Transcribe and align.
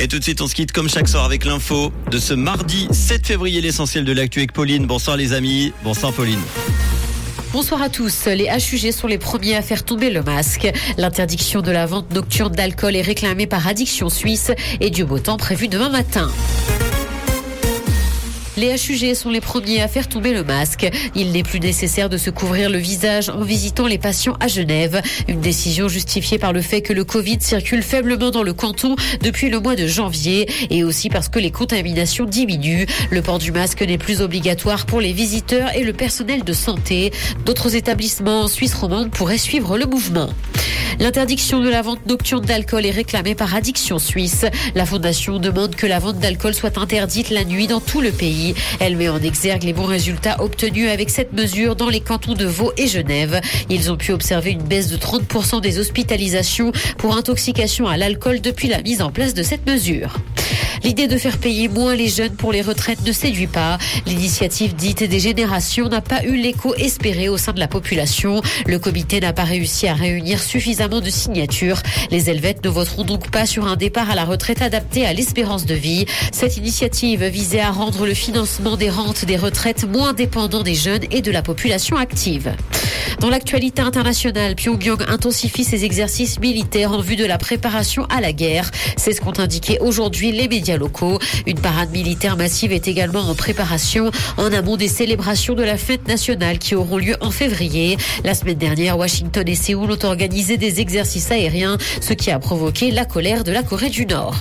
Et 0.00 0.06
tout 0.06 0.18
de 0.18 0.22
suite, 0.22 0.40
on 0.40 0.46
se 0.46 0.54
quitte 0.54 0.70
comme 0.70 0.88
chaque 0.88 1.08
soir 1.08 1.24
avec 1.24 1.44
l'info 1.44 1.92
de 2.10 2.18
ce 2.18 2.32
mardi 2.32 2.86
7 2.92 3.26
février, 3.26 3.60
l'essentiel 3.60 4.04
de 4.04 4.12
l'actu 4.12 4.38
avec 4.38 4.52
Pauline. 4.52 4.86
Bonsoir 4.86 5.16
les 5.16 5.32
amis. 5.32 5.72
Bonsoir 5.82 6.12
Pauline. 6.12 6.40
Bonsoir 7.52 7.82
à 7.82 7.88
tous. 7.88 8.26
Les 8.26 8.44
HUG 8.44 8.92
sont 8.92 9.08
les 9.08 9.18
premiers 9.18 9.56
à 9.56 9.62
faire 9.62 9.84
tomber 9.84 10.10
le 10.10 10.22
masque. 10.22 10.70
L'interdiction 10.98 11.62
de 11.62 11.72
la 11.72 11.86
vente 11.86 12.12
nocturne 12.14 12.54
d'alcool 12.54 12.94
est 12.94 13.02
réclamée 13.02 13.48
par 13.48 13.66
Addiction 13.66 14.08
Suisse 14.08 14.52
et 14.80 14.90
du 14.90 15.04
beau 15.04 15.18
temps 15.18 15.36
prévu 15.36 15.66
demain 15.66 15.88
matin. 15.88 16.30
Les 18.58 18.74
HUG 18.74 19.14
sont 19.14 19.30
les 19.30 19.40
premiers 19.40 19.82
à 19.82 19.86
faire 19.86 20.08
tomber 20.08 20.32
le 20.32 20.42
masque. 20.42 20.90
Il 21.14 21.30
n'est 21.30 21.44
plus 21.44 21.60
nécessaire 21.60 22.08
de 22.08 22.16
se 22.16 22.28
couvrir 22.28 22.70
le 22.70 22.78
visage 22.78 23.28
en 23.28 23.42
visitant 23.42 23.86
les 23.86 23.98
patients 23.98 24.36
à 24.40 24.48
Genève. 24.48 25.00
Une 25.28 25.40
décision 25.40 25.86
justifiée 25.86 26.38
par 26.38 26.52
le 26.52 26.60
fait 26.60 26.82
que 26.82 26.92
le 26.92 27.04
Covid 27.04 27.38
circule 27.40 27.84
faiblement 27.84 28.32
dans 28.32 28.42
le 28.42 28.52
canton 28.52 28.96
depuis 29.22 29.48
le 29.48 29.60
mois 29.60 29.76
de 29.76 29.86
janvier 29.86 30.50
et 30.70 30.82
aussi 30.82 31.08
parce 31.08 31.28
que 31.28 31.38
les 31.38 31.52
contaminations 31.52 32.24
diminuent. 32.24 32.86
Le 33.10 33.22
port 33.22 33.38
du 33.38 33.52
masque 33.52 33.82
n'est 33.82 33.96
plus 33.96 34.22
obligatoire 34.22 34.86
pour 34.86 35.00
les 35.00 35.12
visiteurs 35.12 35.76
et 35.76 35.84
le 35.84 35.92
personnel 35.92 36.42
de 36.42 36.52
santé. 36.52 37.12
D'autres 37.44 37.76
établissements 37.76 38.40
en 38.40 38.48
Suisse 38.48 38.74
romande 38.74 39.12
pourraient 39.12 39.38
suivre 39.38 39.78
le 39.78 39.86
mouvement. 39.86 40.30
L'interdiction 40.98 41.60
de 41.60 41.68
la 41.68 41.82
vente 41.82 42.06
nocturne 42.06 42.44
d'alcool 42.44 42.86
est 42.86 42.90
réclamée 42.90 43.34
par 43.34 43.54
Addiction 43.54 43.98
Suisse. 43.98 44.44
La 44.74 44.86
fondation 44.86 45.38
demande 45.38 45.74
que 45.74 45.86
la 45.86 45.98
vente 45.98 46.18
d'alcool 46.18 46.54
soit 46.54 46.78
interdite 46.78 47.30
la 47.30 47.44
nuit 47.44 47.66
dans 47.66 47.80
tout 47.80 48.00
le 48.00 48.10
pays. 48.10 48.54
Elle 48.80 48.96
met 48.96 49.08
en 49.08 49.20
exergue 49.20 49.62
les 49.62 49.72
bons 49.72 49.86
résultats 49.86 50.42
obtenus 50.42 50.90
avec 50.90 51.10
cette 51.10 51.32
mesure 51.32 51.76
dans 51.76 51.88
les 51.88 52.00
cantons 52.00 52.34
de 52.34 52.46
Vaud 52.46 52.72
et 52.76 52.86
Genève. 52.88 53.40
Ils 53.70 53.90
ont 53.90 53.96
pu 53.96 54.12
observer 54.12 54.50
une 54.50 54.62
baisse 54.62 54.88
de 54.88 54.96
30% 54.96 55.60
des 55.60 55.78
hospitalisations 55.78 56.72
pour 56.96 57.16
intoxication 57.16 57.86
à 57.86 57.96
l'alcool 57.96 58.40
depuis 58.40 58.68
la 58.68 58.82
mise 58.82 59.02
en 59.02 59.10
place 59.10 59.34
de 59.34 59.42
cette 59.42 59.66
mesure. 59.66 60.14
L'idée 60.88 61.06
de 61.06 61.18
faire 61.18 61.36
payer 61.36 61.68
moins 61.68 61.94
les 61.94 62.08
jeunes 62.08 62.34
pour 62.34 62.50
les 62.50 62.62
retraites 62.62 63.04
ne 63.04 63.12
séduit 63.12 63.46
pas. 63.46 63.76
L'initiative 64.06 64.74
dite 64.74 65.02
des 65.02 65.20
générations 65.20 65.86
n'a 65.90 66.00
pas 66.00 66.24
eu 66.24 66.34
l'écho 66.34 66.74
espéré 66.76 67.28
au 67.28 67.36
sein 67.36 67.52
de 67.52 67.60
la 67.60 67.68
population. 67.68 68.40
Le 68.64 68.78
comité 68.78 69.20
n'a 69.20 69.34
pas 69.34 69.44
réussi 69.44 69.86
à 69.86 69.92
réunir 69.92 70.42
suffisamment 70.42 71.02
de 71.02 71.10
signatures. 71.10 71.82
Les 72.10 72.30
Helvètes 72.30 72.64
ne 72.64 72.70
voteront 72.70 73.04
donc 73.04 73.30
pas 73.30 73.44
sur 73.44 73.66
un 73.66 73.76
départ 73.76 74.08
à 74.10 74.14
la 74.14 74.24
retraite 74.24 74.62
adapté 74.62 75.04
à 75.04 75.12
l'espérance 75.12 75.66
de 75.66 75.74
vie. 75.74 76.06
Cette 76.32 76.56
initiative 76.56 77.22
visait 77.22 77.60
à 77.60 77.70
rendre 77.70 78.06
le 78.06 78.14
financement 78.14 78.78
des 78.78 78.88
rentes 78.88 79.26
des 79.26 79.36
retraites 79.36 79.84
moins 79.86 80.14
dépendant 80.14 80.62
des 80.62 80.74
jeunes 80.74 81.04
et 81.10 81.20
de 81.20 81.30
la 81.30 81.42
population 81.42 81.98
active. 81.98 82.50
Dans 83.20 83.28
l'actualité 83.28 83.82
internationale, 83.82 84.54
Pyongyang 84.54 85.02
intensifie 85.08 85.64
ses 85.64 85.84
exercices 85.84 86.40
militaires 86.40 86.92
en 86.92 87.00
vue 87.00 87.16
de 87.16 87.26
la 87.26 87.36
préparation 87.36 88.04
à 88.06 88.22
la 88.22 88.32
guerre. 88.32 88.70
C'est 88.96 89.12
ce 89.12 89.20
qu'ont 89.20 89.38
indiqué 89.38 89.78
aujourd'hui 89.80 90.32
les 90.32 90.48
médias 90.48 90.77
locaux. 90.78 91.18
Une 91.46 91.58
parade 91.60 91.90
militaire 91.90 92.36
massive 92.36 92.72
est 92.72 92.88
également 92.88 93.20
en 93.20 93.34
préparation 93.34 94.10
en 94.36 94.52
amont 94.52 94.76
des 94.76 94.88
célébrations 94.88 95.54
de 95.54 95.62
la 95.62 95.76
fête 95.76 96.08
nationale 96.08 96.58
qui 96.58 96.74
auront 96.74 96.96
lieu 96.96 97.16
en 97.20 97.30
février. 97.30 97.96
La 98.24 98.34
semaine 98.34 98.58
dernière, 98.58 98.98
Washington 98.98 99.46
et 99.46 99.54
Séoul 99.54 99.92
ont 99.92 100.04
organisé 100.04 100.56
des 100.56 100.80
exercices 100.80 101.30
aériens, 101.30 101.78
ce 102.00 102.12
qui 102.12 102.30
a 102.30 102.38
provoqué 102.38 102.90
la 102.90 103.04
colère 103.04 103.44
de 103.44 103.52
la 103.52 103.62
Corée 103.62 103.90
du 103.90 104.06
Nord. 104.06 104.40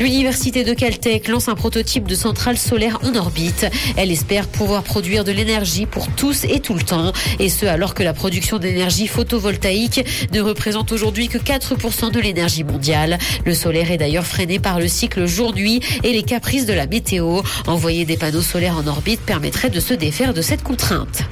L'université 0.00 0.62
de 0.62 0.74
Caltech 0.74 1.26
lance 1.26 1.48
un 1.48 1.56
prototype 1.56 2.06
de 2.06 2.14
centrale 2.14 2.56
solaire 2.56 2.98
en 3.02 3.16
orbite. 3.16 3.66
Elle 3.96 4.12
espère 4.12 4.46
pouvoir 4.46 4.84
produire 4.84 5.24
de 5.24 5.32
l'énergie 5.32 5.86
pour 5.86 6.06
tous 6.08 6.44
et 6.44 6.60
tout 6.60 6.74
le 6.74 6.82
temps. 6.82 7.12
Et 7.40 7.48
ce, 7.48 7.66
alors 7.66 7.94
que 7.94 8.04
la 8.04 8.12
production 8.12 8.58
d'énergie 8.58 9.08
photovoltaïque 9.08 10.04
ne 10.32 10.40
représente 10.40 10.92
aujourd'hui 10.92 11.26
que 11.26 11.38
4% 11.38 12.12
de 12.12 12.20
l'énergie 12.20 12.62
mondiale. 12.62 13.18
Le 13.44 13.54
solaire 13.54 13.90
est 13.90 13.98
d'ailleurs 13.98 14.26
freiné 14.26 14.60
par 14.60 14.78
le 14.78 14.86
cycle 14.86 15.26
jour-nuit 15.26 15.80
et 16.04 16.12
les 16.12 16.22
caprices 16.22 16.66
de 16.66 16.74
la 16.74 16.86
météo. 16.86 17.40
Envoyer 17.66 18.04
des 18.04 18.16
panneaux 18.16 18.40
solaires 18.40 18.76
en 18.76 18.86
orbite 18.86 19.20
permettrait 19.20 19.70
de 19.70 19.80
se 19.80 19.94
défaire 19.94 20.32
de 20.32 20.42
cette 20.42 20.62
contrainte. 20.62 21.24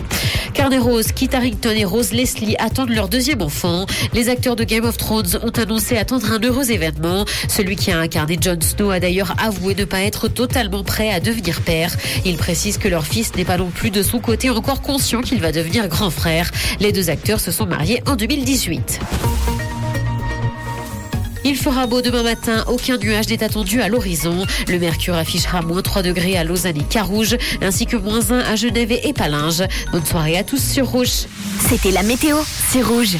Carnet 0.54 0.78
Rose, 0.78 1.12
Kit 1.12 1.30
Harington 1.32 1.74
et 1.76 1.84
Rose 1.84 2.12
Leslie 2.12 2.56
attendent 2.58 2.90
leur 2.90 3.08
deuxième 3.08 3.42
enfant. 3.42 3.86
Les 4.14 4.28
acteurs 4.28 4.56
de 4.56 4.64
Game 4.64 4.84
of 4.84 4.96
Thrones 4.96 5.38
ont 5.42 5.50
annoncé 5.50 5.96
attendre 5.96 6.32
un 6.32 6.40
heureux 6.40 6.70
événement. 6.70 7.24
Celui 7.48 7.76
qui 7.76 7.90
a 7.90 7.98
incarné 7.98 8.38
Jon 8.40 8.58
Snow 8.60 8.90
a 8.90 9.00
d'ailleurs 9.00 9.34
avoué 9.38 9.74
ne 9.74 9.84
pas 9.84 10.00
être 10.00 10.28
totalement 10.28 10.84
prêt 10.84 11.10
à 11.10 11.20
devenir 11.20 11.60
père. 11.60 11.94
Il 12.24 12.36
précise 12.36 12.78
que 12.78 12.88
leur 12.88 13.06
fils 13.06 13.34
n'est 13.36 13.44
pas 13.44 13.58
non 13.58 13.70
plus 13.70 13.90
de 13.90 14.02
son 14.02 14.18
côté 14.18 14.50
encore 14.50 14.82
conscient 14.82 15.20
qu'il 15.20 15.40
va 15.40 15.52
devenir 15.52 15.88
grand 15.88 16.10
frère. 16.10 16.50
Les 16.80 16.92
deux 16.92 17.10
acteurs 17.10 17.40
se 17.40 17.50
sont 17.50 17.66
mariés 17.66 18.02
en 18.06 18.16
2018. 18.16 19.00
Il 21.48 21.56
fera 21.56 21.86
beau 21.86 22.02
demain 22.02 22.24
matin, 22.24 22.64
aucun 22.66 22.98
nuage 22.98 23.28
n'est 23.28 23.44
attendu 23.44 23.80
à 23.80 23.86
l'horizon. 23.86 24.44
Le 24.66 24.80
mercure 24.80 25.14
affichera 25.14 25.62
moins 25.62 25.80
3 25.80 26.02
degrés 26.02 26.36
à 26.36 26.42
Lausanne 26.42 26.76
et 26.76 26.82
Carouge, 26.82 27.36
ainsi 27.62 27.86
que 27.86 27.96
moins 27.96 28.32
1 28.32 28.40
à 28.40 28.56
Genève 28.56 28.90
et 28.90 29.12
Palinges. 29.12 29.62
Bonne 29.92 30.04
soirée 30.04 30.36
à 30.36 30.42
tous 30.42 30.60
sur 30.60 30.88
Rouge. 30.88 31.28
C'était 31.68 31.92
la 31.92 32.02
météo, 32.02 32.38
c'est 32.72 32.82
Rouge. 32.82 33.14